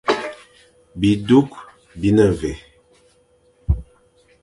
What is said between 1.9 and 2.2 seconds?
bi